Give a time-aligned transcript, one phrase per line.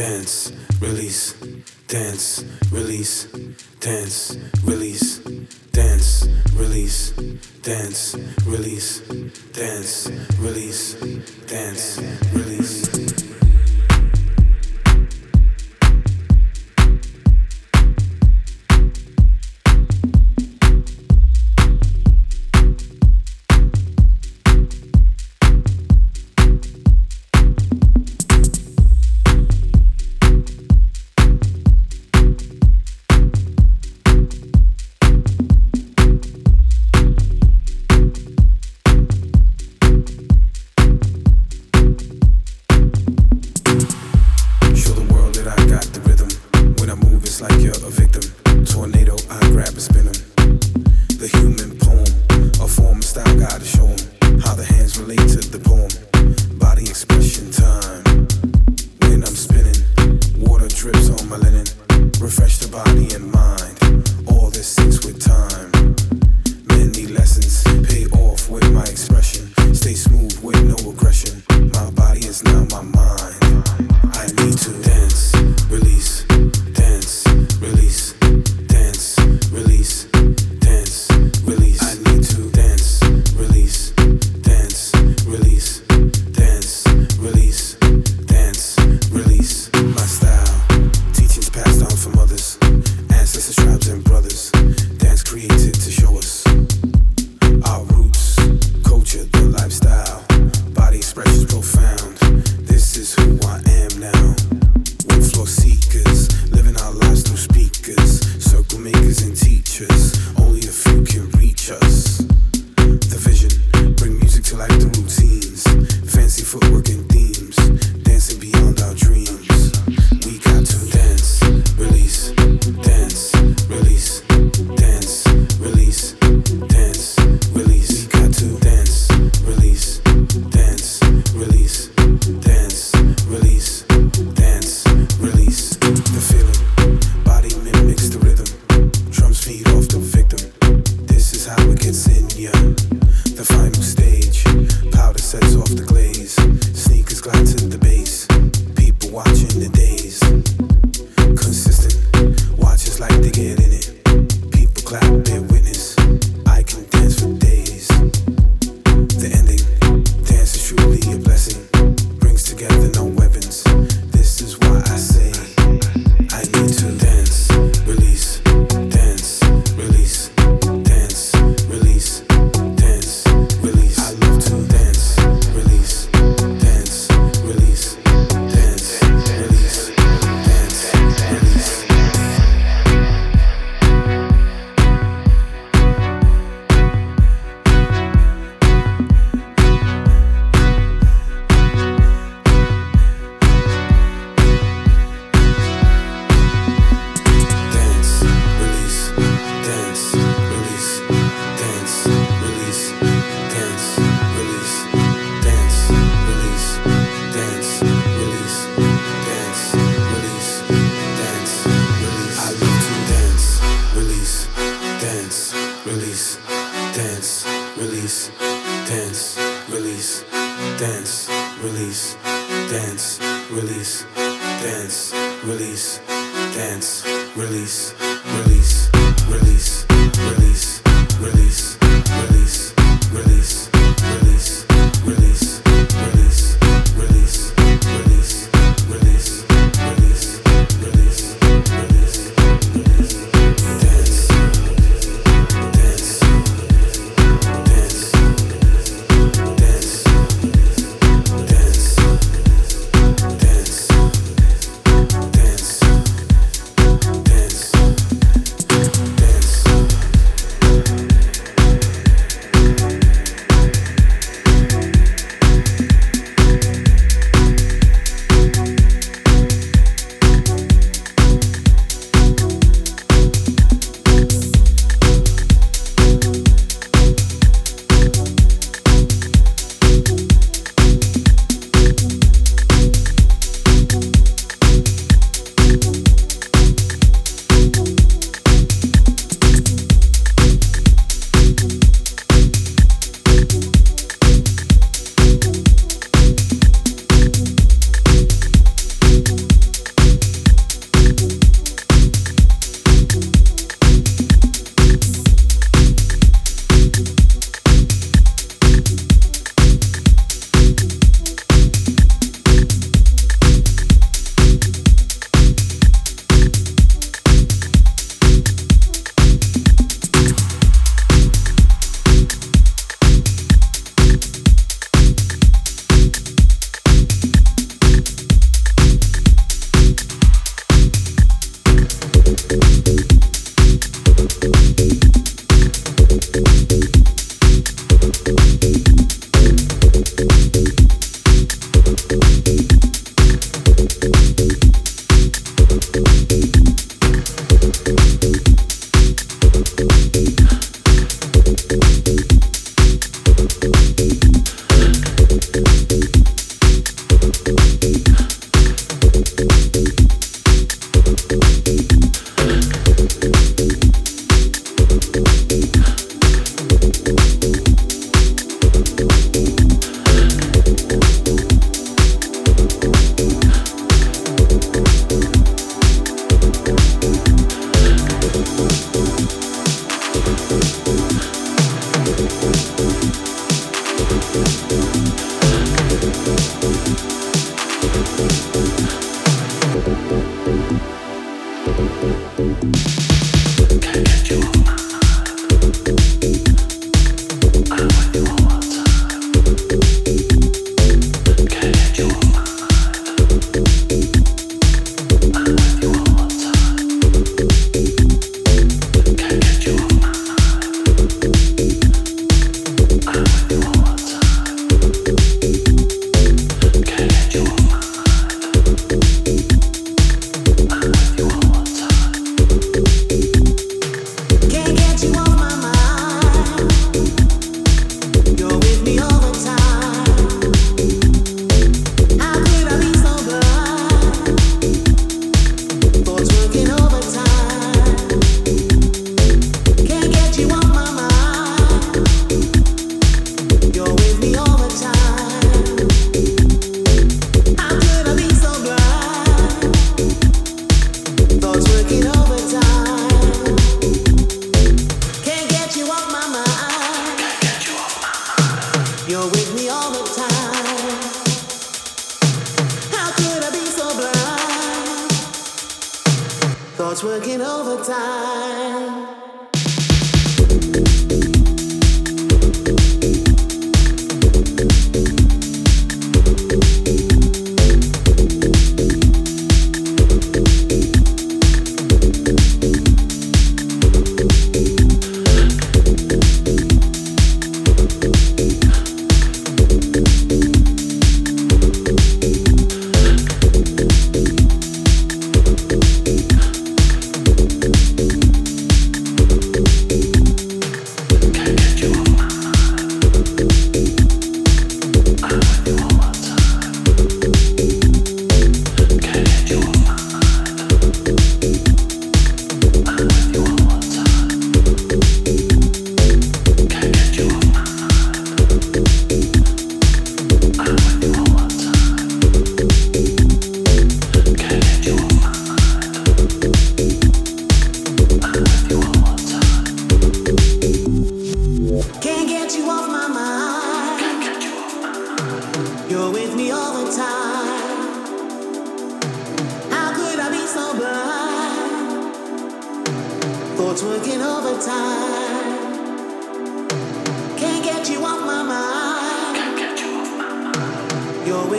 [0.00, 0.50] dance,
[0.80, 1.34] release,
[1.86, 3.26] dance, release,
[3.80, 5.18] dance, release,
[5.72, 7.10] dance, release,
[7.60, 9.00] dance, release,
[9.52, 10.94] dance, release,
[11.46, 12.00] dance,
[12.32, 13.09] release.
[69.80, 71.42] Stay smooth with no aggression.
[71.72, 73.39] My body is now my mind.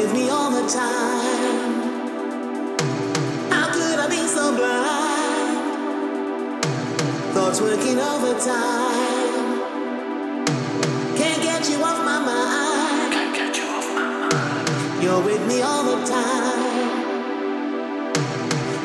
[0.02, 1.82] with me all the time.
[3.52, 5.58] How could I be so blind?
[7.36, 9.62] Thoughts working overtime.
[11.20, 13.14] Can't get you off my mind.
[13.14, 15.04] Can't get you off my mind.
[15.04, 16.90] You're with me all the time.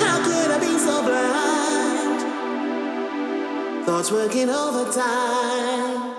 [0.04, 2.18] How could I be so blind?
[3.86, 6.15] Thoughts working overtime.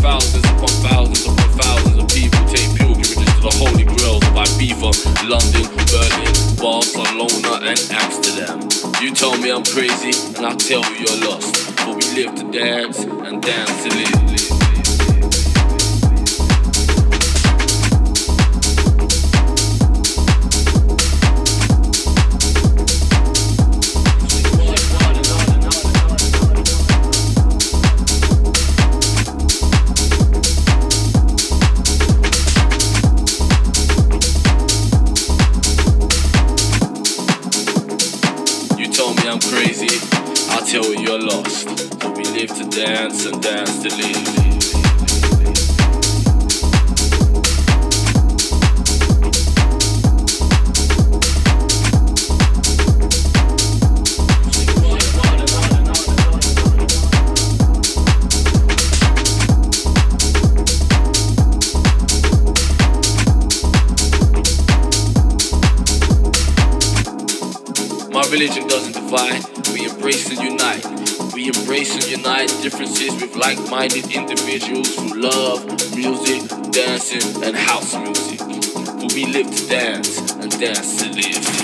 [0.00, 4.92] thousands upon thousands upon thousands of people take pilgrimages to the Holy Grail by Beaver,
[5.28, 8.60] London, Berlin, Barcelona, and Amsterdam.
[9.02, 11.76] You tell me I'm crazy, and I tell you you're lost.
[11.76, 14.59] But we live to dance and dance to live.
[42.86, 44.40] dance and dance to leave.
[68.30, 69.42] religion doesn't divide.
[69.74, 70.49] We embrace the
[71.70, 75.64] races unite differences with like-minded individuals who love
[75.94, 76.42] music,
[76.72, 78.40] dancing, and house music.
[78.40, 81.59] Who we live to dance and dance to live.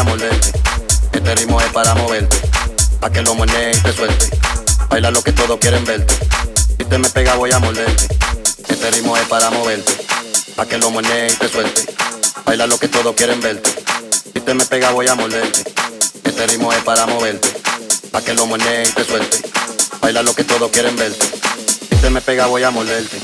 [0.00, 2.34] Este ritmo es para moverte,
[3.00, 4.30] pa' que lo muernes y te suelte.
[4.88, 6.14] Baila lo que todos quieren verte.
[6.78, 8.08] Si te me pega voy a morderte.
[8.66, 9.92] Este ritmo es para moverte,
[10.56, 11.84] pa' que lo muernes y te suelte.
[12.46, 13.70] Baila lo que todos quieren verte.
[14.32, 15.70] Si te me pega voy a morderte.
[16.24, 17.48] Este ritmo es para moverte,
[18.10, 19.42] pa' que lo muernes y te suelte.
[20.00, 21.26] Baila lo que todos quieren verte.
[21.90, 23.18] Si te me pega voy a morderte.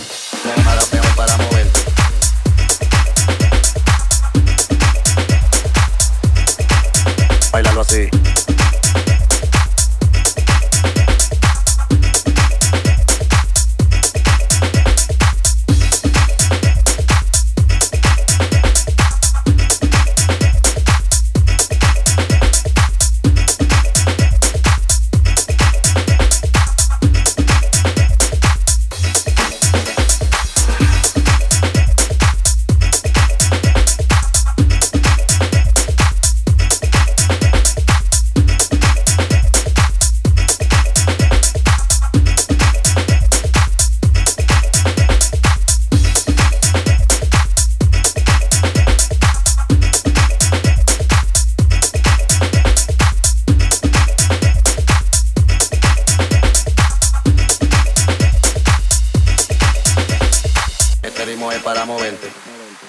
[61.87, 62.29] moverte,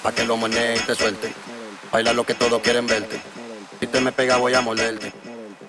[0.02, 1.32] pa' que los manejes te suelte,
[1.90, 3.18] Baila lo que todos quieren verte.
[3.80, 5.12] Si te me pega voy a morderte.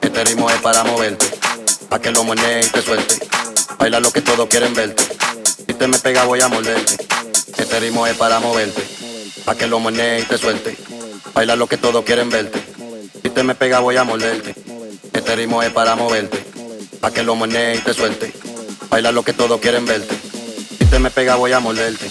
[0.02, 1.28] Este ritmo es para moverte,
[1.88, 3.16] pa' que lo los manejes te suelte,
[3.78, 5.04] Baila lo que todos quieren verte.
[5.46, 6.98] Si te me pega voy a morderte.
[7.58, 8.84] Este ritmo es para moverte,
[9.46, 10.76] pa' que lo los manejes te suelte,
[11.34, 12.60] Baila lo que todos quieren verte.
[13.22, 14.56] Si te me pega voy a morderte.
[15.14, 16.44] Este ritmo es para moverte,
[17.00, 18.34] pa' que los manejes te suelte,
[18.90, 20.16] Baila lo que todos quieren verte.
[20.80, 22.10] Si te me pega voy a morderte.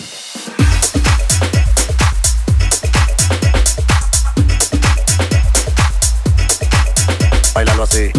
[7.59, 8.13] Bailalo así.